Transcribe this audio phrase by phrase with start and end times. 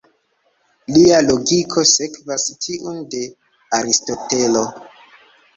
[0.93, 3.21] Lia logiko sekvas tiun de
[3.81, 4.65] Aristotelo.